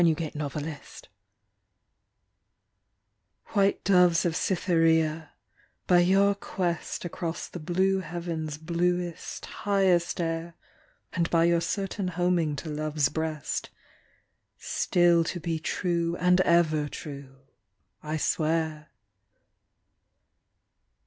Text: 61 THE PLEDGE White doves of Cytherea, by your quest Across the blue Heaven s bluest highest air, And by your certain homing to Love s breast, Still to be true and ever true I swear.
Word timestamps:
61 0.03 0.31
THE 0.33 0.49
PLEDGE 0.49 1.09
White 3.49 3.83
doves 3.83 4.25
of 4.25 4.35
Cytherea, 4.35 5.29
by 5.85 5.99
your 5.99 6.33
quest 6.33 7.05
Across 7.05 7.49
the 7.49 7.59
blue 7.59 7.99
Heaven 7.99 8.47
s 8.47 8.57
bluest 8.57 9.45
highest 9.45 10.19
air, 10.19 10.55
And 11.13 11.29
by 11.29 11.43
your 11.43 11.61
certain 11.61 12.07
homing 12.07 12.55
to 12.55 12.69
Love 12.69 12.97
s 12.97 13.09
breast, 13.09 13.69
Still 14.57 15.23
to 15.25 15.39
be 15.39 15.59
true 15.59 16.15
and 16.17 16.41
ever 16.41 16.89
true 16.89 17.37
I 18.01 18.17
swear. 18.17 18.89